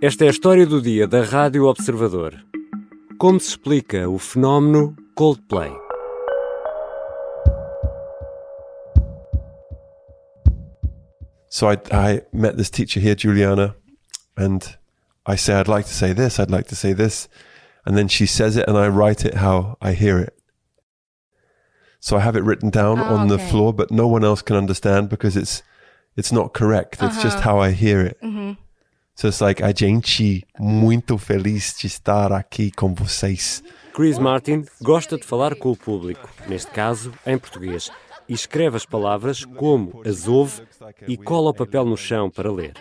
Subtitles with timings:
[0.00, 2.34] Esta é a história do dia da Rádio Observador.
[3.18, 5.72] Como se explica o fenómeno Coldplay?
[11.50, 13.74] So I, I met this teacher here, Juliana,
[14.36, 14.76] and
[15.26, 17.28] I say, I'd like to say this, I'd like to say this.
[17.86, 20.34] And then she says it, and I write it how I hear it.
[22.00, 24.56] So I have it written down Ah, on the floor, but no one else can
[24.56, 25.62] understand because it's
[26.16, 27.02] it's not correct.
[27.02, 27.50] It's just Uh-huh.
[27.50, 28.18] how I hear it.
[28.22, 28.52] Mm-hmm.
[29.18, 33.64] So it's like a gente muito feliz de estar aqui com vocês.
[33.92, 37.90] Chris Martin gosta de falar com o público, neste caso em português,
[38.28, 40.62] e escreve as palavras como as ouve
[41.08, 42.74] e cola o papel no chão para ler.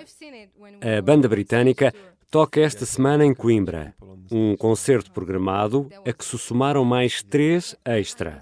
[0.79, 1.91] A banda britânica
[2.29, 3.95] toca esta semana em Coimbra,
[4.31, 8.41] um concerto programado a que se somaram mais três extra.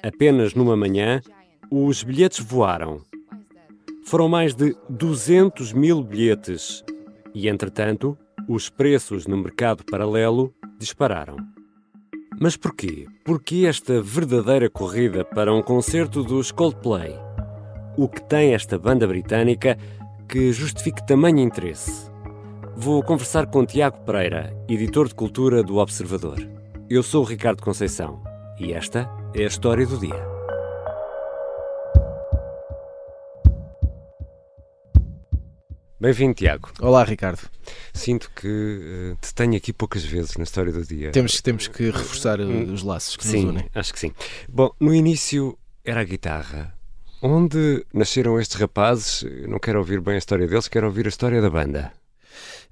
[0.00, 1.20] Apenas numa manhã,
[1.68, 3.00] os bilhetes voaram.
[4.04, 6.84] Foram mais de 200 mil bilhetes
[7.34, 8.16] e, entretanto,
[8.48, 11.36] os preços no mercado paralelo dispararam.
[12.40, 13.06] Mas porquê?
[13.24, 17.14] Porquê esta verdadeira corrida para um concerto dos Coldplay?
[17.96, 19.76] O que tem esta banda britânica
[20.28, 22.10] que justifique tamanho interesse?
[22.74, 26.38] Vou conversar com Tiago Pereira, editor de cultura do Observador.
[26.88, 28.22] Eu sou o Ricardo Conceição
[28.58, 30.31] e esta é a história do dia.
[36.02, 36.68] Bem-vindo, Tiago.
[36.80, 37.48] Olá, Ricardo.
[37.94, 41.12] Sinto que eh, te tenho aqui poucas vezes na história do dia.
[41.12, 43.66] Temos, temos que reforçar uh, os laços que nos Sim, unem.
[43.72, 44.12] acho que sim.
[44.48, 46.76] Bom, no início era a guitarra.
[47.22, 49.24] Onde nasceram estes rapazes?
[49.48, 51.92] Não quero ouvir bem a história deles, quero ouvir a história da banda.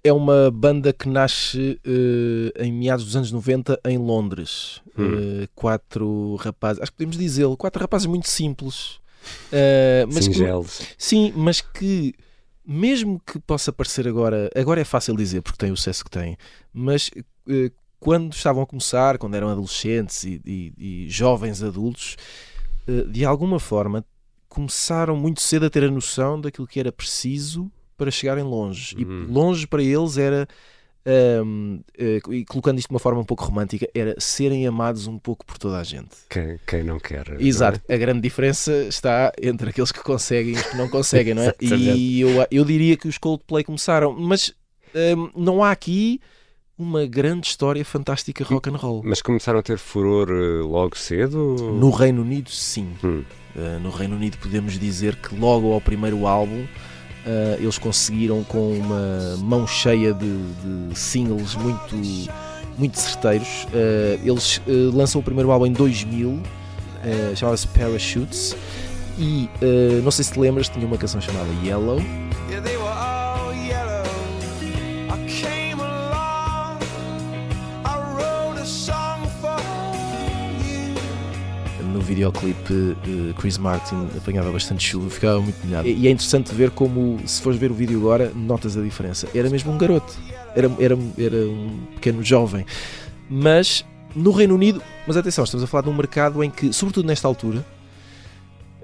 [0.02, 4.82] É uma banda que nasce uh, em meados dos anos 90 em Londres.
[4.98, 5.44] Hum.
[5.44, 8.94] Uh, quatro rapazes, acho que podemos dizê-lo, quatro rapazes muito simples.
[9.52, 10.80] Uh, mas que- Singelos.
[10.98, 12.12] sim, mas que
[12.66, 16.36] mesmo que possa parecer agora, agora é fácil dizer porque tem o sucesso que tem,
[16.72, 17.10] mas
[17.48, 20.72] eh, quando estavam a começar, quando eram adolescentes e, e-
[21.06, 22.16] e jovens adultos,
[22.86, 24.04] eh, de alguma forma
[24.48, 28.94] começaram muito cedo a ter a noção daquilo que era preciso para chegarem longe.
[28.98, 29.26] E Uhum.
[29.32, 30.48] longe para eles era,
[31.06, 35.18] ahm, eh, e colocando isto de uma forma um pouco romântica, era serem amados um
[35.18, 36.16] pouco por toda a gente.
[36.28, 37.28] Quem, quem não quer.
[37.28, 37.42] não é?
[37.42, 41.42] Exato, a grande diferença está entre aqueles que conseguem e os que não conseguem, não
[41.42, 41.54] é?
[41.60, 44.54] E eu, eu diria que os Coldplay começaram, mas
[44.94, 46.20] hum, não há aqui
[46.80, 49.02] uma grande história fantástica rock and roll.
[49.04, 51.56] Mas começaram a ter furor eh, logo cedo?
[51.78, 52.94] No Reino Unido, sim.
[53.04, 53.22] Hum.
[53.54, 56.66] Uh, no Reino Unido podemos dizer que logo ao primeiro álbum
[57.30, 60.36] uh, eles conseguiram com uma mão cheia de,
[60.88, 61.96] de singles muito,
[62.76, 63.64] muito certeiros.
[63.72, 66.42] Uh, eles uh, lançam o primeiro álbum em 2000, uh,
[67.36, 68.56] chamava-se Parachutes.
[69.18, 69.50] E
[70.02, 72.00] não sei se te lembras, tinha uma canção chamada Yellow.
[72.48, 72.79] Yeah,
[82.14, 85.86] videoclipe, uh, Chris Martin apanhava bastante chuva, ficava muito molhado.
[85.88, 89.28] E, e é interessante ver como, se fores ver o vídeo agora, notas a diferença.
[89.34, 90.12] Era mesmo um garoto,
[90.54, 92.66] era, era, era um pequeno jovem.
[93.28, 93.84] Mas
[94.14, 97.28] no Reino Unido, mas atenção, estamos a falar de um mercado em que, sobretudo nesta
[97.28, 97.64] altura,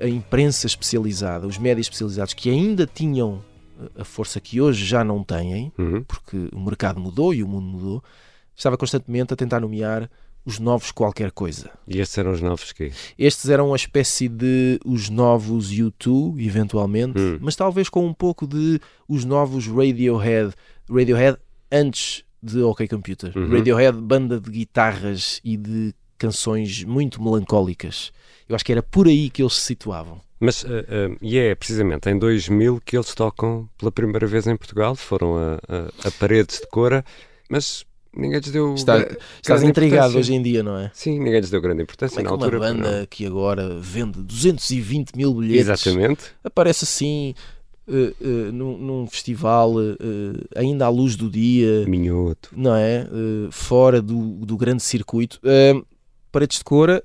[0.01, 3.43] a imprensa especializada, os médias especializados que ainda tinham
[3.99, 6.03] a força que hoje já não têm, Uhum.
[6.05, 8.05] porque o mercado mudou e o mundo mudou,
[8.55, 10.09] estava constantemente a tentar nomear
[10.47, 11.69] os novos qualquer coisa.
[11.89, 17.19] E estes eram os novos que Estes eram uma espécie de os novos U2, eventualmente,
[17.19, 17.39] Hum.
[17.41, 20.55] mas talvez com um pouco de os novos Radiohead.
[20.89, 21.37] Radiohead
[21.71, 23.37] antes de OK Computer.
[23.37, 23.51] Uhum.
[23.51, 28.13] Radiohead, banda de guitarras e de canções muito melancólicas.
[28.49, 30.21] Eu acho que era por aí que eles se situavam.
[30.39, 34.57] Mas, eh, eh, e é precisamente em 2000 que eles tocam pela primeira vez em
[34.57, 37.05] Portugal, foram a, a, a Paredes de Cora,
[37.51, 37.85] mas
[38.17, 39.19] ninguém lhes deu Está- Estás
[39.61, 40.91] grande intrigado hoje em dia, não é?
[40.95, 42.59] Sim, ninguém lhes deu grande importância Como é na que uma altura.
[42.61, 43.07] pois banda não.
[43.07, 46.25] que agora vende 220 mil bilhetes Exatamente.
[46.43, 47.35] aparece assim
[47.89, 49.95] eh, eh, num, num festival eh,
[50.57, 52.51] ainda à luz do dia, Minhoto.
[52.57, 53.07] não é?
[53.51, 55.41] Fora do, do grande circuito.
[56.33, 57.03] Paredes de Cora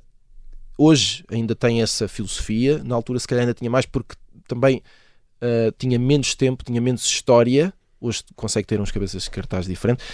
[0.78, 4.16] hoje ainda tem essa filosofia, na altura se calhar ainda tinha mais porque
[4.48, 4.82] também
[5.78, 10.06] tinha menos tempo, tinha menos história, hoje consegue ter uns cabeças de cartaz diferentes,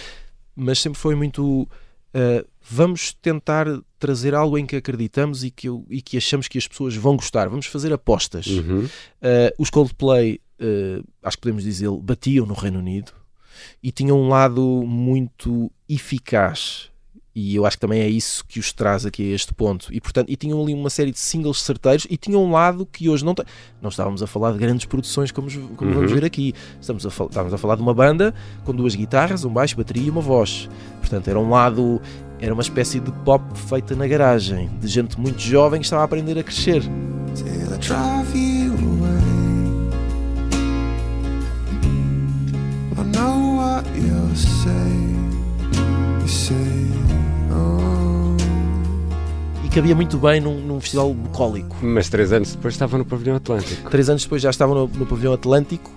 [0.58, 1.68] mas sempre foi muito
[2.12, 3.66] eh, vamos tentar
[3.98, 7.48] trazer algo em que acreditamos e que, e que achamos que as pessoas vão gostar,
[7.48, 8.46] vamos fazer apostas.
[8.46, 8.84] Uhum.
[8.84, 13.12] Uh, os Coldplay, uh, acho que podemos dizer, batiam no Reino Unido
[13.82, 16.90] e tinham um lado muito eficaz
[17.40, 19.94] E eu acho que também é isso que os traz aqui a este ponto.
[19.94, 23.08] E, portanto, e tinham ali uma série de singles certeiros e tinham um lado que
[23.08, 23.46] hoje não tem.
[23.80, 26.52] Não estávamos a falar de grandes produções como, como vamos ver aqui.
[26.80, 30.10] Estamos a, estávamos a falar de uma banda com duas guitarras, um baixo, bateria e
[30.10, 30.68] uma voz.
[30.98, 32.02] Portanto, era um lado.
[32.40, 36.04] Era uma espécie de pop feita na garagem, de gente muito jovem que estava a
[36.06, 36.82] aprender a crescer.
[37.36, 39.38] till I drive you away.
[42.96, 43.84] I know what.
[49.68, 51.76] E cabia muito bem num, num festival bucólico.
[51.82, 53.90] Mas três anos depois estava no Pavilhão Atlântico.
[53.90, 55.90] Três anos depois já estavam no, no Pavilhão Atlântico,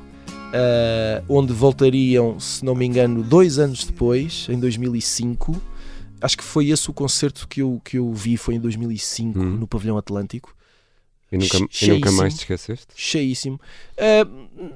[0.53, 5.55] ah, onde voltariam, se não me engano, dois anos depois, em 2005.
[6.19, 9.43] Acho que foi esse o concerto que eu, que eu vi, foi em 2005, Hum.
[9.59, 10.53] no Pavilhão Atlântico.
[11.31, 12.87] E nunca, e nunca mais te esqueceste?
[12.93, 13.59] Cheíssimo.
[13.97, 14.27] Ah,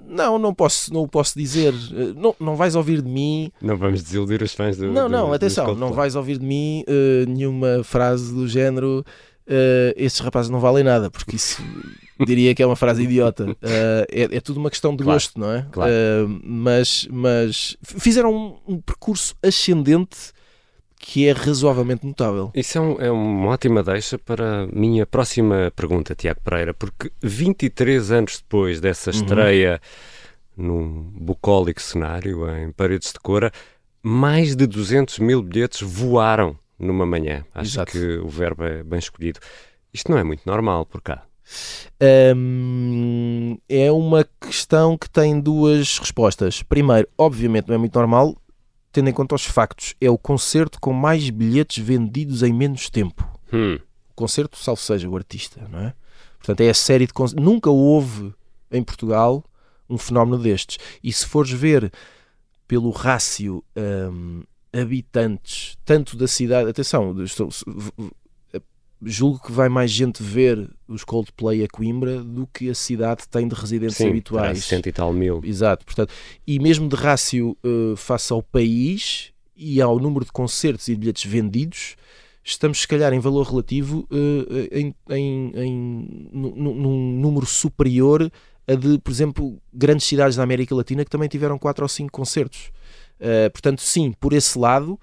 [0.08, 1.74] não, não posso, não o posso dizer.
[1.74, 3.52] Ah, não, não vais ouvir de mim.
[3.62, 4.86] Não vamos desiludir os fãs do.
[4.92, 5.90] Não, do- não, dos atenção, Coldplay.
[5.90, 9.06] não vais ouvir de mim ah, nenhuma frase do género.
[9.98, 11.62] estes rapazes não valem nada, porque isso
[12.26, 13.56] diria que é uma frase idiota.
[14.10, 15.68] É, é tudo uma questão de Claro, gosto, não é?
[15.72, 15.92] claro.
[16.44, 20.34] Mas, mas fizeram um, um percurso ascendente
[21.08, 22.50] que é razoavelmente notável.
[22.56, 27.12] Isso é, um- é uma ótima deixa para a minha próxima pergunta, Tiago Pereira, porque
[27.22, 29.16] 23 anos depois dessa Uhum.
[29.16, 29.80] estreia
[30.58, 33.52] num bucólico cenário em Paredes de Cora,
[34.02, 37.46] mais de 200 mil bilhetes voaram numa manhã.
[37.54, 37.92] Acho Exato.
[37.92, 39.40] que o verbo é bem escolhido.
[39.94, 41.24] Isto não é muito normal por cá.
[42.36, 46.64] Hum, é uma questão que tem duas respostas.
[46.64, 48.36] Primeiro, obviamente não é muito normal,
[48.96, 49.94] tendo em conta os factos.
[50.00, 53.28] É o concerto com mais bilhetes vendidos em menos tempo.
[53.52, 53.78] Hum,
[54.10, 55.94] O concerto, salvo seja o artista, não é?
[56.40, 57.44] Portanto, é a série de concertos.
[57.44, 58.34] Nunca houve
[58.72, 59.44] em Portugal
[59.90, 60.78] um fenómeno destes.
[61.04, 61.92] E se fores ver
[62.68, 63.62] pelo rácio
[64.12, 67.50] hum, habitantes, tanto da cidade, atenção, estou-
[69.08, 73.48] julgo que vai mais gente ver os Coldplay a Coimbra do que a cidade tem
[73.48, 74.48] de residentes sim, habituais.
[74.52, 75.40] terá 60 e tal mil.
[75.44, 76.12] Exato, portanto,
[76.46, 81.24] e mesmo de rácio eh, face ao país e ao número de concertos e bilhetes
[81.30, 81.96] vendidos,
[82.44, 88.32] estamos se calhar em valor relativo eh, em, em- em- nu- nu- num número superior
[88.68, 92.12] a de, por exemplo, grandes cidades da América Latina que também tiveram quatro ou cinco
[92.12, 92.72] concertos.
[93.20, 95.00] Eh, portanto, sim, por esse lado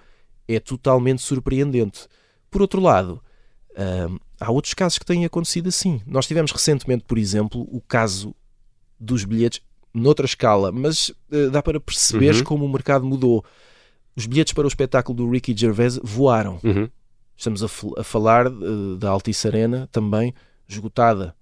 [0.48, 2.08] é totalmente surpreendente.
[2.50, 3.22] Por outro lado,
[4.40, 6.00] há outros casos que têm acontecido assim.
[6.06, 8.34] Nós tivemos recentemente, por exemplo, o caso
[8.98, 9.60] dos bilhetes
[9.94, 12.44] noutra escala, mas eh, dá para perceber Uhum.
[12.44, 13.44] como o mercado mudou.
[14.16, 16.58] Os bilhetes para o espetáculo do Ricky Gervais voaram.
[16.64, 16.88] Uhum.
[17.36, 17.66] Estamos a,
[17.98, 18.50] a falar eh,
[18.98, 20.34] da Altice Arena também
[20.68, 21.34] esgotada.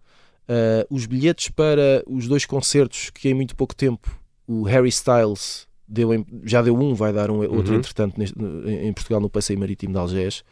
[0.48, 4.10] Eh, os bilhetes para os dois concertos que em muito pouco tempo
[4.46, 7.78] o Harry Styles deu em- já deu um, vai dar um outro Uhum.
[7.78, 8.36] entretanto neste-
[8.66, 10.42] em Portugal no Passeio Marítimo de Algés.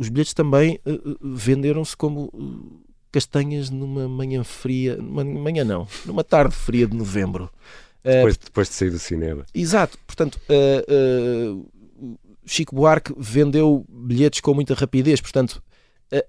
[0.00, 6.24] Os bilhetes também eh, venderam-se como eh, castanhas numa manhã fria, numa manhã não, numa
[6.24, 7.50] tarde fria de novembro.
[8.02, 9.44] Depois, depois de sair do cinema.
[9.54, 11.60] Exato, portanto, uh,
[12.02, 15.62] uh, Chico Buarque vendeu bilhetes com muita rapidez, portanto,
[16.10, 16.24] uh,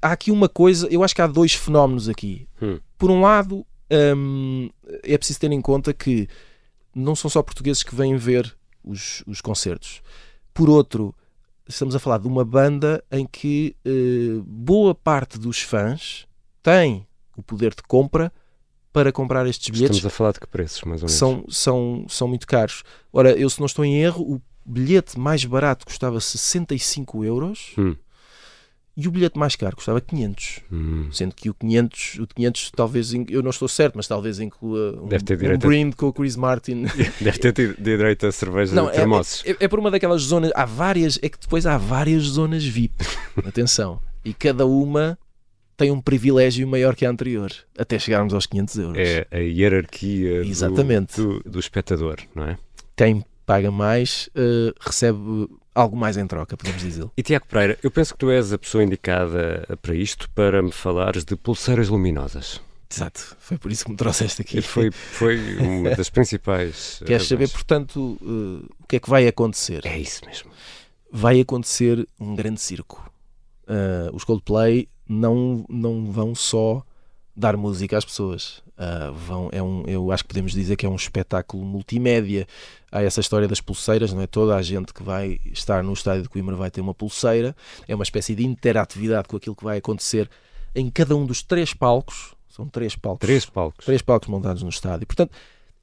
[0.00, 2.46] há aqui uma coisa, eu acho que há dois fenómenos aqui.
[2.62, 2.78] Hum.
[2.96, 3.66] Por um lado,
[4.16, 4.70] um,
[5.02, 6.28] é preciso ter em conta que
[6.94, 10.00] não são só portugueses que vêm ver os, os concertos.
[10.54, 11.12] Por outro,
[11.68, 16.26] estamos a falar de uma banda em que uh, boa parte dos fãs
[16.62, 18.32] tem o poder de compra
[18.92, 21.18] para comprar estes bilhetes Estamos a falar de que preços, mais ou menos?
[21.18, 22.82] são, são, são muito caros.
[23.12, 27.94] Ora, eu se não estou em erro, o bilhete mais barato custava 65 euros Hum.
[28.96, 30.60] E o bilhete mais caro custava 500.
[30.72, 31.08] Hum.
[31.12, 35.06] Sendo que o 500, o 500 talvez, eu não estou certo, mas talvez inclua um,
[35.08, 36.86] Deve ter um direito a- brinde com o Chris Martin.
[37.20, 39.42] Deve ter direito a cerveja Não, de é, termossos.
[39.44, 43.04] é, é por uma daquelas zonas, há várias, é que depois há várias zonas VIP.
[43.44, 44.00] Atenção.
[44.24, 45.18] E cada uma
[45.76, 48.96] tem um privilégio maior que a anterior, até chegarmos aos 500 euros.
[48.98, 51.20] É a hierarquia do- Exatamente.
[51.20, 52.56] Do, do espectador, não é?
[52.96, 55.46] Quem paga mais eh, recebe
[55.76, 57.06] algo mais em troca, podemos dizer.
[57.16, 60.72] E Tiago Pereira, eu penso que tu és a pessoa indicada para isto, para me
[60.72, 62.60] falares de pulseiras luminosas.
[62.90, 64.62] Exato, foi por isso que me trouxeste aqui.
[64.62, 67.02] Foi, foi uma das principais.
[67.04, 69.84] Queres saber, portanto, eh, o que é que vai acontecer?
[69.84, 70.50] É isso mesmo.
[71.12, 73.12] Vai acontecer um grande circo.
[73.68, 76.82] Eh, os Coldplay não, não vão só
[77.36, 78.62] dar música às pessoas.
[78.78, 82.46] Ah, vão, é um, eu acho que podemos dizer que é um espetáculo multimédia.
[82.92, 84.26] Há essa história das pulseiras, não é?
[84.26, 87.56] Toda a gente que vai estar no estádio de Coimbra vai ter uma pulseira.
[87.88, 90.28] É uma espécie de interatividade com aquilo que vai acontecer
[90.74, 92.34] em cada um dos três palcos.
[92.48, 93.20] São três palcos.
[93.20, 93.84] Três palcos.
[93.84, 95.06] três palcos montados no estádio.
[95.06, 95.32] Portanto,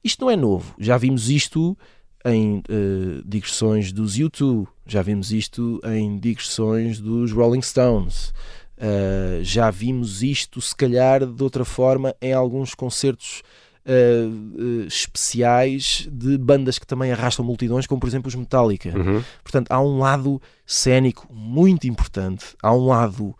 [0.02, 0.74] isto não é novo.
[0.78, 1.76] Já vimos isto
[2.24, 8.32] em uh, digressões dos U2, já vimos isto em digressões dos Rolling Stones,
[8.78, 13.42] uh, já vimos isto, se calhar, de outra forma, em alguns concertos
[13.86, 18.96] uh, especiais de bandas que também arrastam multidões, como por exemplo os Metallica.
[18.96, 19.22] Uhum.
[19.42, 23.34] Portanto, há um lado cénico muito importante, há um lado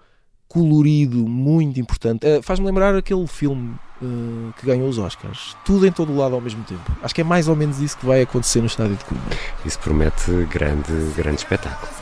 [0.49, 2.25] colorido muito importante.
[2.25, 5.57] Uh, Faz-me lembrar aquele filme uh, que ganhou os Oscars.
[5.65, 6.97] Tudo em todo o lado ao mesmo tempo.
[7.03, 9.37] Acho que é mais ou menos isso que vai acontecer no estádio de Coimbra.
[9.65, 11.93] Isso promete grande, grande espetáculo.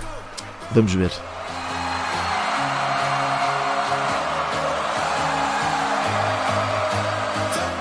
[0.72, 1.10] Vamos ver.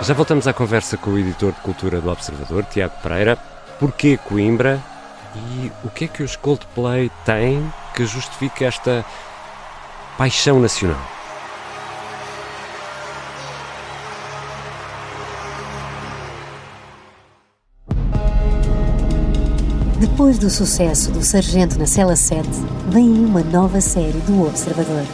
[0.04, 3.38] Já voltamos à conversa com o editor de cultura do Observador, Tiago Pereira.
[3.80, 4.82] Porquê Coimbra
[5.36, 9.06] e o que é que os Coldplay têm que justifique esta
[10.18, 11.00] paixão nacional?
[20.00, 22.50] Depois do sucesso do Sargento na Cela 7,
[22.88, 25.06] vem uma nova série do Observador.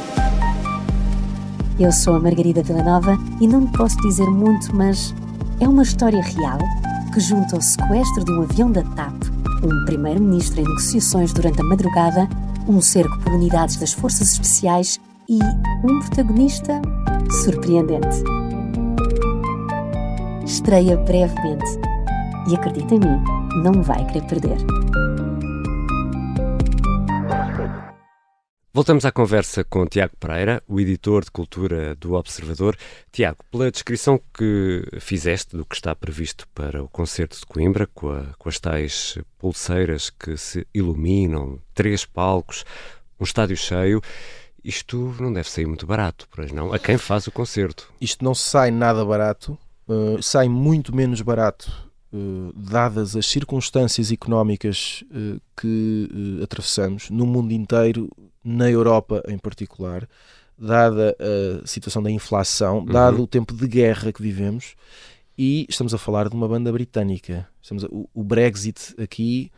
[1.79, 5.13] Eu sou a Margarida Villanova e não lhe posso dizer muito, mas
[5.60, 6.57] é uma história real
[7.13, 9.13] que junta o sequestro de um avião da TAP,
[9.63, 12.27] um primeiro-ministro em negociações durante a madrugada,
[12.67, 15.38] um cerco por unidades das forças especiais e
[15.84, 16.81] um protagonista
[17.43, 18.24] surpreendente.
[20.43, 21.79] Estreia brevemente
[22.50, 23.24] e acredita em mim,
[23.63, 24.87] não vai querer perder.
[28.77, 32.77] Voltamos à conversa com Tiago Pereira, o editor de cultura do Observador.
[33.12, 38.12] Tiago, pela descrição que fizeste do que está previsto para o concerto de Coimbra, com,
[38.12, 42.63] a, com as tais pulseiras que se iluminam, três palcos,
[43.19, 44.00] um estádio cheio,
[44.63, 46.72] isto não deve sair muito barato, pois não?
[46.72, 47.91] A quem faz o concerto?
[48.00, 49.57] Isto não sai nada barato,
[49.88, 51.87] uh, sai muito menos barato,
[52.56, 58.10] dadas as circunstâncias económicas uh, que atravessamos no mundo inteiro,
[58.44, 60.08] na Europa em particular,
[60.58, 64.76] dada a situação da inflação, dado o tempo de guerra que vivemos,
[65.38, 67.48] e estamos a falar de uma banda britânica.
[67.62, 69.52] Estamos a- o, o Brexit aqui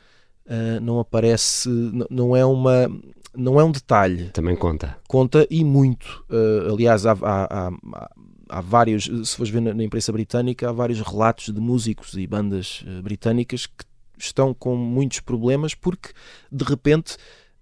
[0.82, 2.90] não aparece, n- não é uma.
[3.36, 4.98] Não é um detalhe, Também conta.
[5.08, 6.26] conta e muito.
[6.28, 8.12] Uh, aliás, há, há, há,
[8.50, 12.28] há vários, se fores ver na, na imprensa britânica, há vários relatos de músicos e
[12.28, 13.86] bandas uh, britânicas que
[14.18, 16.10] estão com muitos problemas porque,
[16.52, 17.16] de repente,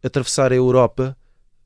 [0.03, 1.15] atravessar a Europa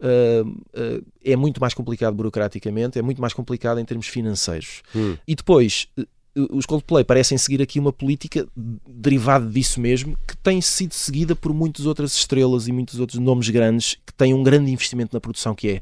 [0.01, 4.81] uh, uh, é muito mais complicado burocraticamente, é muito mais complicado em termos financeiros.
[4.95, 5.15] Hum.
[5.27, 6.05] E depois, uh,
[6.51, 8.47] os Coldplay parecem seguir aqui uma política
[8.87, 13.49] derivada disso mesmo, que tem sido seguida por muitas outras estrelas e muitos outros nomes
[13.49, 15.81] grandes que têm um grande investimento na produção, que é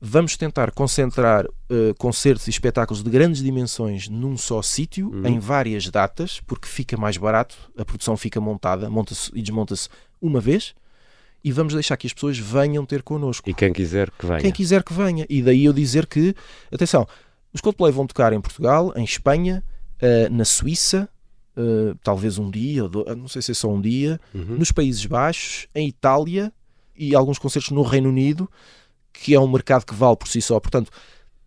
[0.00, 5.26] vamos tentar concentrar uh, concertos e espetáculos de grandes dimensões num só sítio, Uhum.
[5.26, 9.88] em várias datas, porque fica mais barato, a produção fica montada, monta-se e desmonta-se
[10.20, 10.74] uma vez,
[11.42, 13.48] e vamos deixar que as pessoas venham ter connosco.
[13.48, 14.40] E quem quiser que venha.
[14.40, 15.24] Quem quiser que venha.
[15.28, 16.34] E daí eu dizer que,
[16.72, 17.06] atenção,
[17.52, 19.62] os Coldplay vão tocar em Portugal, em Espanha,
[20.00, 21.08] eh, na Suíça,
[21.56, 22.82] eh, talvez um dia,
[23.16, 24.56] não sei se é só um dia, Uhum.
[24.58, 26.52] nos Países Baixos, em Itália
[26.96, 28.50] e alguns concertos no Reino Unido,
[29.12, 30.58] que é um mercado que vale por si só.
[30.60, 30.90] Portanto,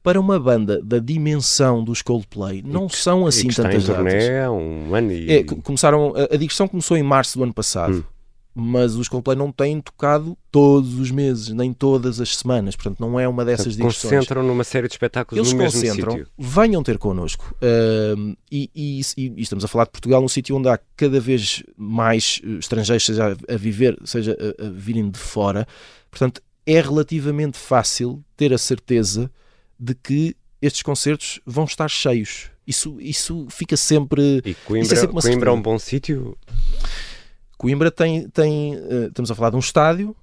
[0.03, 3.86] para uma banda da dimensão dos Coldplay, não que- são assim que está em tantas
[3.86, 4.46] turnê datas.
[4.48, 5.32] há um ano e...
[5.32, 8.03] É, co- começaram, a, a digressão começou em março do ano passado, Hum.
[8.56, 13.20] mas os Coldplay não têm tocado todos os meses, nem todas as semanas, portanto não
[13.20, 14.13] é uma dessas Portanto, digressões.
[14.13, 16.27] concentram numa série de espetáculos Eles no mesmo concentram, sítio.
[16.38, 17.56] venham ter connosco.
[17.62, 21.20] Ahm, e, e- e- e estamos a falar de Portugal, num sítio onde há cada
[21.20, 25.68] vez mais eh, estrangeiros, seja a, a viver, seja a, a virem de fora.
[26.10, 29.32] Portanto, é relativamente fácil ter a certeza
[29.80, 32.50] de que estes concertos vão estar cheios.
[32.68, 34.41] Isso, isso fica sempre.
[34.46, 36.38] E Isso Coimbra, é sempre Coimbra é um bom sítio?
[37.58, 40.15] Coimbra tem, tem eh, estamos a falar de um estádio,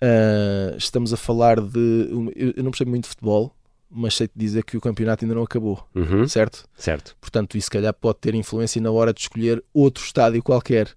[0.00, 1.78] ah, estamos a falar de.
[2.12, 3.54] um- Eu, eu não percebo muito de futebol,
[3.90, 6.26] mas sei-te dizer que o campeonato ainda não acabou, Uhum.
[6.26, 6.66] certo?
[6.76, 7.16] Certo.
[7.20, 10.88] Portanto, isso se calhar pode ter influência na hora de escolher outro estádio qualquer.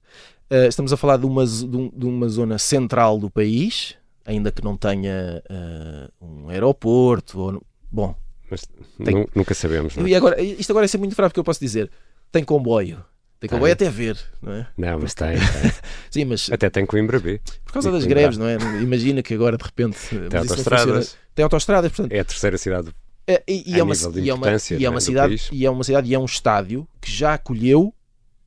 [0.50, 4.52] Ah, estamos a falar de uma, de um- de uma zona central do país, ainda
[4.52, 7.40] que não tenha ah, um aeroporto.
[7.40, 8.16] Ou, bom,
[8.50, 8.66] Mas
[9.04, 10.10] Tem- nu- nunca sabemos, não é?
[10.10, 11.90] e agora, isto agora é ser muito fraco porque eu posso dizer:
[12.32, 13.04] tem comboio.
[13.40, 13.88] Tem comboio Tem.
[13.88, 14.68] até ver, não é?
[14.78, 15.72] Não, mas tem, tem.
[16.10, 17.40] Sim, mas Até tem Coimbra B.
[17.66, 18.22] por causa E das Coimbra.
[18.22, 18.56] greves, não é?
[18.82, 19.98] Imagina que agora de repente
[20.30, 21.18] Tem autostradas.
[21.34, 22.90] Tem autostradas, portanto, É a terceira cidade.
[23.28, 25.84] É, e, e é uma, e é uma, e é uma cidade e é uma
[25.84, 27.92] cidade e é um estádio que já acolheu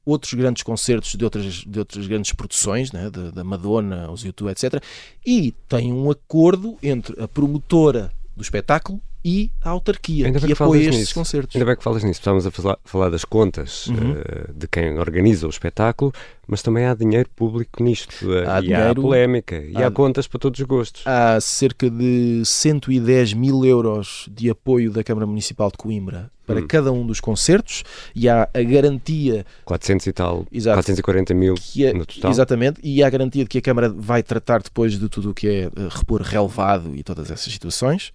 [0.08, 4.82] outros grandes concertos de outras, de outras grandes produções, né, da, Madonna, os YouTube, etc.
[5.26, 10.80] E tem um acordo entre a promotora do espetáculo e a autarquia Ainda que apoia
[10.82, 11.14] estes nisso.
[11.14, 11.56] concertos.
[11.56, 12.20] Ainda bem que falas nisso.
[12.20, 14.12] Estávamos a falar, falar das contas Uhum.
[14.16, 16.12] eh, de quem organiza o espetáculo,
[16.46, 18.32] mas também há dinheiro público nisto.
[18.32, 19.56] eh, Há e há dinheiro- polémica.
[19.56, 21.02] E há- há contas para todos os gostos.
[21.04, 26.66] Há cerca de 110 mil euros de apoio da Câmara Municipal de Coimbra para Hum.
[26.66, 30.76] cada um dos concertos e há a garantia 400 e tal, Exato.
[30.78, 32.30] 440 mil é, no total.
[32.30, 35.34] exatamente e há a garantia de que a Câmara vai tratar depois de tudo o
[35.34, 38.12] que é eh, repor relevado e todas essas situações.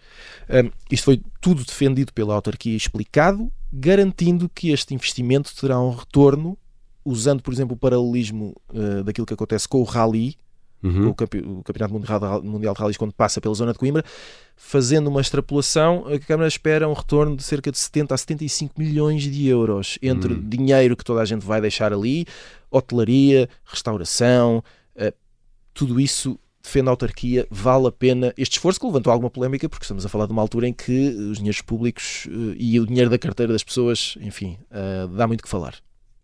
[0.50, 5.92] Um, isto foi tudo defendido pela autarquia e explicado, garantindo que este investimento terá um
[5.92, 6.58] retorno
[7.06, 10.36] usando, por exemplo, o paralelismo eh, daquilo que acontece com o Rally,
[10.84, 11.10] Uhum.
[11.10, 14.04] o, campe- o Campeonato Mundial, Mundial de Rallys quando passa pela zona de Coimbra,
[14.56, 19.24] fazendo uma extrapolação, a Câmara espera um retorno de cerca de 70 a 75 milhões
[19.24, 20.44] de euros entre Hum.
[20.50, 22.26] dinheiro que toda a gente vai deixar ali,
[22.70, 24.64] hotelaria, restauração,
[24.96, 25.14] eh,
[25.74, 29.84] tudo isso defende a autarquia, vale a pena este esforço que levantou alguma polémica, porque
[29.84, 33.10] estamos a falar de uma altura em que os dinheiros públicos eh, e o dinheiro
[33.10, 35.76] da carteira das pessoas, enfim, eh, dá muito que falar.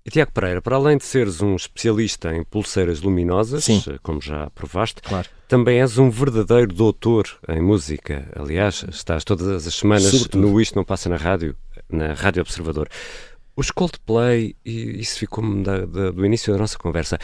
[0.09, 3.81] Tiago Pereira, para além de seres um especialista em pulseiras luminosas, Sim.
[3.87, 5.27] eh, como já provaste, Claro.
[5.47, 8.27] também és um verdadeiro doutor em música.
[8.35, 10.41] Aliás, estás todas as semanas Sobretudo.
[10.47, 11.55] no Isto Não Passa na Rádio,
[11.89, 12.87] na Rádio Observador.
[13.55, 17.17] Os Coldplay, e isso ficou-me do início da nossa conversa,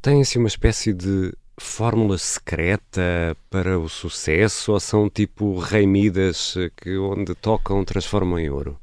[0.00, 6.54] têm assim uma espécie de fórmula secreta para o sucesso ou são tipo rei Midas
[6.56, 8.78] eh, que onde tocam transformam em ouro?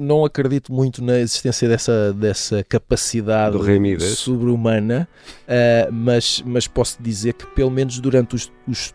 [0.00, 3.56] Não acredito muito na existência dessa, dessa capacidade
[4.16, 5.08] sobre-humana,
[5.46, 8.94] ah, mas, mas posso dizer que pelo menos durante os, os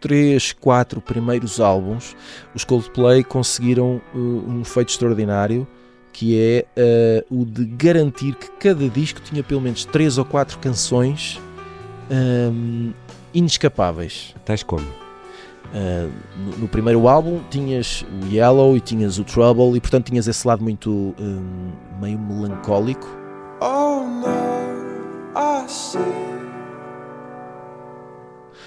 [0.00, 2.16] três, quatro primeiros álbuns,
[2.54, 5.68] os Coldplay conseguiram uh, um feito extraordinário
[6.12, 10.58] que é ah, o de garantir que cada disco tinha pelo menos três ou quatro
[10.58, 11.40] canções
[12.10, 12.90] ahm,
[13.32, 14.34] inescapáveis.
[14.44, 14.99] Tais como?
[15.72, 20.26] Uh, no, no primeiro álbum tinhas o Yellow e tinhas o Trouble e portanto tinhas
[20.26, 23.06] esse lado muito um, meio melancólico
[23.60, 24.26] Oh no,
[25.36, 25.98] I see.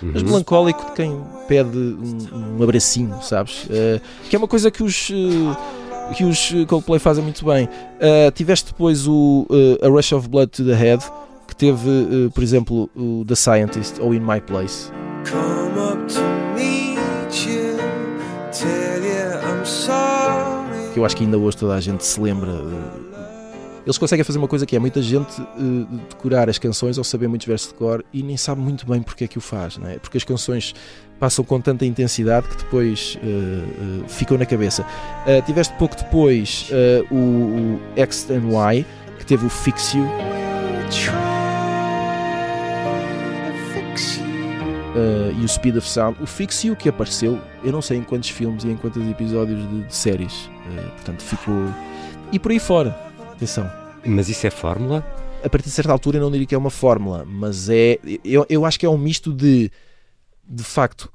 [0.02, 0.30] mas Uhum.
[0.30, 3.66] melancólico de quem pede um, um abracinho, sabes?
[3.66, 7.66] Uh, que é uma coisa que os uh, que os Coldplay fazem muito bem.
[7.66, 11.04] Uh, tiveste depois o uh, A Rush of Blood to the Head
[11.48, 14.92] que teve, uh, por exemplo, o The Scientist ou In My Place.
[15.30, 16.43] Come up to
[20.94, 22.50] que eu acho que ainda hoje toda a gente se lembra.
[22.52, 27.04] eh, Eles conseguem fazer uma coisa que é muita gente eh, decorar as canções ou
[27.04, 29.78] saber muitos versos de cor e nem sabe muito bem porque é que o faz,
[29.78, 29.98] não é?
[29.98, 30.74] Porque as canções
[31.20, 34.86] passam com tanta intensidade que depois eh, eh, ficam na cabeça.
[35.46, 36.70] Tiveste pouco depois
[37.12, 38.86] o, o X and Y,
[39.20, 40.06] que teve o Fix You,
[44.96, 46.22] eh, e o Speed of Sound.
[46.22, 49.60] O Fix You que apareceu, eu não sei em quantos filmes e em quantos episódios
[49.70, 50.50] de, de séries.
[50.78, 51.56] Eh, portanto, ficou.
[52.32, 52.90] E por aí fora.
[53.34, 53.70] Atenção.
[54.06, 55.06] Mas isso é fórmula?
[55.46, 58.46] a partir de certa altura eu não diria que é uma fórmula, mas é eu,
[58.48, 59.70] eu acho que é um misto de
[60.48, 61.12] de facto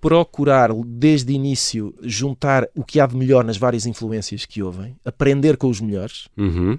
[0.00, 4.96] procurar desde o início juntar o que há de melhor nas várias influências que ouvem,
[5.04, 6.76] aprender com os melhores Uhum.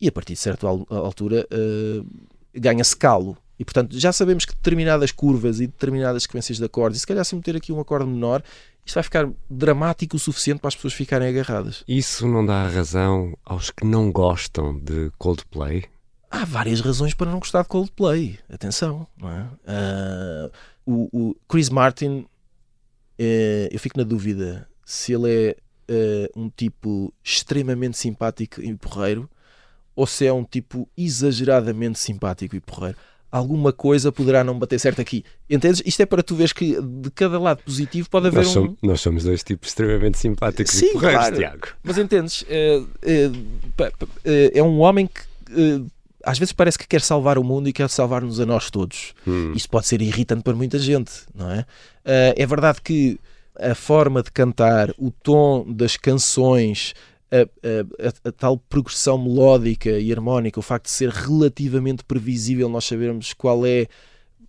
[0.00, 2.02] e a partir de certa al- altura eh,
[2.54, 3.36] ganha-se calo.
[3.58, 7.24] E portanto já sabemos que determinadas curvas e determinadas sequências de acordes, e se calhar
[7.24, 8.42] se meter aqui um acorde menor,
[8.84, 11.84] isto vai ficar dramático o suficiente para as pessoas ficarem agarradas.
[11.86, 15.84] Isso não dá razão aos que não gostam de Coldplay?
[16.30, 18.38] Há várias razões para não gostar de Coldplay.
[18.48, 19.46] Atenção, não é?
[19.66, 20.50] Ah,
[20.86, 22.26] o, o Chris Martin,
[23.18, 25.56] eh, eu fico na dúvida se ele é
[25.88, 29.28] eh, um tipo extremamente simpático e porreiro
[29.94, 32.96] ou se é um tipo exageradamente simpático e porreiro.
[33.30, 35.22] Alguma coisa poderá não bater certo aqui.
[35.50, 35.82] Entendes?
[35.84, 38.52] Isto é para tu veres que de cada lado positivo pode haver Nós um.
[38.52, 41.36] somos, nós somos dois tipos extremamente simpáticos Sim, e porreiros, claro.
[41.36, 41.68] Tiago.
[41.82, 42.44] Mas entendes?
[42.48, 42.82] É,
[44.24, 45.80] é, é- um homem que é,
[46.24, 49.14] às vezes parece que quer salvar o mundo e quer salvar-nos a nós todos.
[49.26, 49.52] Hum.
[49.54, 51.64] Isso pode ser irritante para muita gente, não é?
[52.04, 53.18] É verdade que
[53.58, 56.94] a forma de cantar, o tom das canções,
[57.30, 62.84] a, a- a- tal progressão melódica e harmónica, o facto de ser relativamente previsível, nós
[62.84, 63.86] sabermos qual é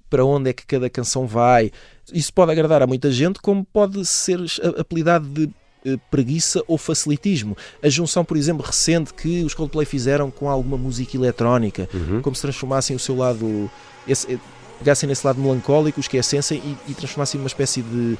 [0.09, 1.71] para onde é que cada canção vai.
[2.11, 5.49] Isso pode agradar a muita gente, como pode ser a- apelidado de
[5.85, 7.55] eh, preguiça ou facilitismo.
[7.81, 12.21] A junção, por exemplo, recente que os Coldplay fizeram com alguma música eletrónica, Uhum.
[12.21, 13.71] como se transformassem o seu lado,
[14.07, 14.37] esse, eh,
[14.79, 18.17] pegassem nesse lado melancólico, esquecessem e, e transformassem numa espécie de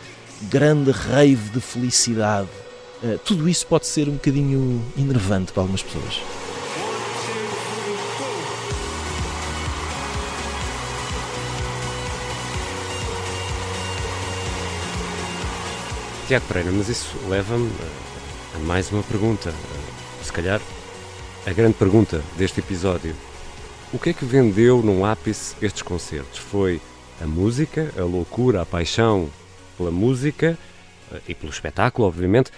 [0.50, 2.48] grande rave de felicidade.
[3.04, 6.22] Eh, tudo isso pode ser um bocadinho enervante para algumas pessoas.
[16.28, 17.72] Tiago Pereira, mas isso leva-me
[18.54, 19.54] a, a mais uma pergunta.
[20.22, 20.62] Se calhar
[21.48, 23.16] a grande pergunta deste episódio.
[23.92, 26.38] O que é que vendeu num ápice estes concertos?
[26.38, 26.80] Foi
[27.22, 29.30] a música, a loucura, a paixão
[29.78, 30.58] pela música
[31.12, 32.52] eh, e pelo espetáculo, obviamente,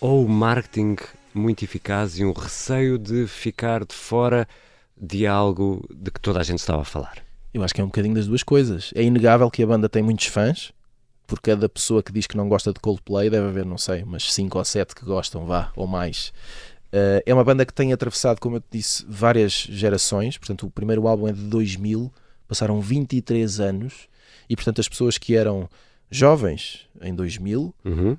[0.00, 0.96] ou o marketing
[1.34, 4.48] muito eficaz e um receio de ficar de fora
[4.96, 7.18] de algo de que toda a gente estava a falar?
[7.52, 8.90] Eu acho que é um bocadinho das duas coisas.
[8.94, 10.72] É inegável que a banda tem muitos fãs,
[11.26, 14.32] por cada pessoa que diz que não gosta de Coldplay, deve haver, não sei, umas
[14.32, 16.32] 5 ou 7 que gostam, vá, ou mais.
[16.88, 20.38] Uh, é uma banda que tem atravessado, como eu te disse, várias gerações.
[20.38, 22.10] Portanto, o primeiro álbum é de 2000,
[22.46, 24.08] passaram 23 anos,
[24.48, 25.68] e portanto, as pessoas que eram
[26.10, 27.74] jovens em 2000.
[27.84, 28.16] Uhum.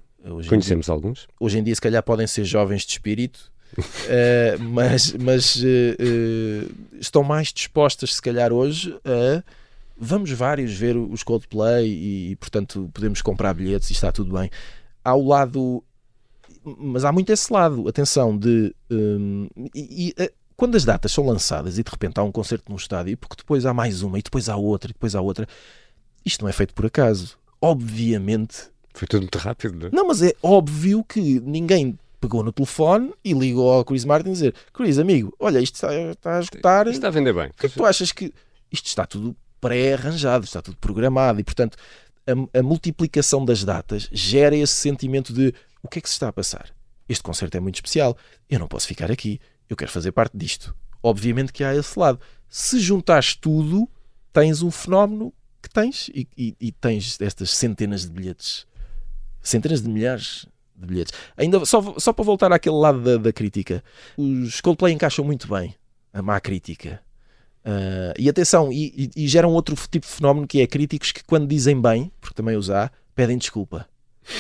[0.47, 1.27] Conhecemos dia, alguns.
[1.39, 7.23] Hoje em dia, se calhar, podem ser jovens de espírito, uh, mas, mas uh, estão
[7.23, 9.43] mais dispostas, se calhar, hoje a
[9.99, 14.49] vamos vários ver os Coldplay e, portanto, podemos comprar bilhetes e está tudo bem.
[15.03, 15.83] Há o lado.
[16.63, 18.73] Mas há muito esse lado, atenção, de.
[18.89, 22.75] Um, e, e, quando as datas são lançadas e de repente há um concerto num
[22.75, 25.47] estádio, porque depois há mais uma, e depois há outra, e depois há outra,
[26.25, 27.37] isto não é feito por acaso.
[27.61, 28.69] Obviamente.
[28.93, 29.89] Foi tudo muito rápido, não é?
[29.91, 34.33] Não, mas é óbvio que ninguém pegou no telefone e ligou ao Chris Martin e
[34.33, 36.87] dizer: Chris, amigo, olha, isto está, está a esgotar.
[36.87, 37.47] Isto está a vender bem.
[37.47, 38.33] O que é que tu achas que
[38.71, 41.77] isto está tudo pré-arranjado, está tudo programado e, portanto,
[42.27, 46.29] a, a, multiplicação das datas gera esse sentimento de o que é que se está
[46.29, 46.69] a passar?
[47.07, 48.17] Este concerto é muito especial,
[48.49, 50.75] eu não posso ficar aqui, eu quero fazer parte disto.
[51.01, 52.19] Obviamente que há esse lado.
[52.47, 53.89] Se juntares tudo,
[54.33, 58.65] tens um fenómeno que tens e, e, e tens estas centenas de bilhetes,
[59.41, 61.13] centenas de milhares de bilhetes.
[61.35, 63.83] Ainda só, só para voltar àquele lado da, da crítica,
[64.17, 65.75] os Coldplay encaixam muito bem
[66.13, 67.01] a má crítica
[67.59, 71.23] Uh, e atenção, e, e, e geram outro tipo de fenómeno que é críticos que,
[71.23, 73.87] quando dizem bem, porque também os há, pedem desculpa.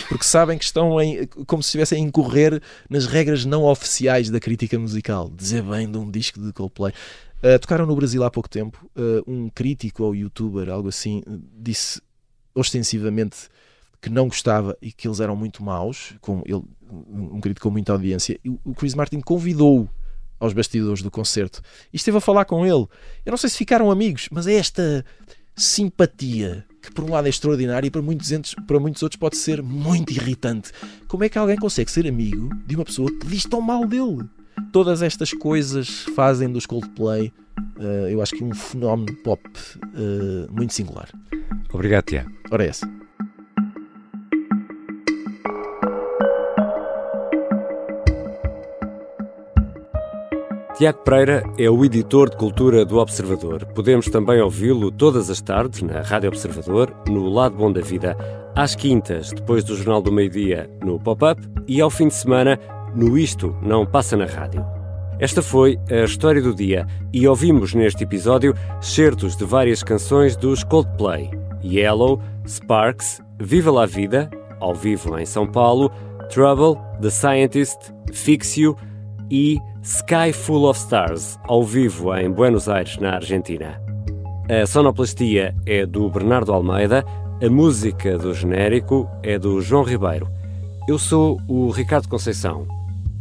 [0.07, 4.39] Porque sabem que estão em, como se estivessem a incorrer nas regras não oficiais da
[4.39, 5.29] crítica musical.
[5.35, 6.93] Dizer bem de um disco de Coldplay.
[7.43, 8.89] Uh, tocaram no Brasil há pouco tempo.
[8.95, 11.23] Uh, um crítico ou youtuber, algo assim,
[11.57, 12.01] disse
[12.53, 13.49] ostensivamente
[14.01, 16.13] que não gostava e que eles eram muito maus.
[16.21, 18.39] Com ele, um crítico com muita audiência.
[18.43, 19.89] E o Chris Martin convidou-o
[20.39, 22.87] aos bastidores do concerto e esteve a falar com ele.
[23.25, 25.05] Eu não sei se ficaram amigos, mas é esta
[25.55, 29.61] simpatia que por um lado é extraordinária e para muitos, para muitos outros pode ser
[29.61, 30.71] muito irritante.
[31.07, 34.23] Como é que alguém consegue ser amigo de uma pessoa que diz tão mal dele?
[34.71, 37.33] Todas estas coisas fazem dos Coldplay,
[37.77, 41.09] uh, eu acho que um fenómeno pop uh, muito singular.
[41.73, 42.31] Obrigado, Tiago.
[42.49, 43.08] Ora, é essa.
[50.79, 53.65] Tiago Pereira é o editor de cultura do Observador.
[53.75, 58.15] Podemos também ouvi-lo todas as tardes na Rádio Observador, no Lado Bom da Vida,
[58.55, 62.57] às quintas, depois do Jornal do Meio-Dia, no Pop-Up e ao fim de semana,
[62.95, 64.65] no Isto Não Passa na Rádio.
[65.19, 70.63] Esta foi a história do dia e ouvimos neste episódio certos de várias canções dos
[70.63, 71.29] Coldplay:
[71.61, 74.29] Yellow, Sparks, Viva la Vida,
[74.61, 75.91] ao vivo em São Paulo,
[76.29, 78.77] Trouble, The Scientist, Fix You
[79.29, 83.81] e Sky Full of Stars, ao vivo em Buenos Aires, na Argentina.
[84.49, 87.05] A sonoplastia é do Bernardo Almeida,
[87.41, 90.27] a música do genérico é do João Ribeiro.
[90.87, 92.67] Eu sou o Ricardo Conceição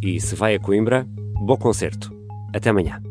[0.02, 1.06] e se vai a Coimbra,
[1.44, 2.10] bom concerto.
[2.54, 3.07] Até amanhã.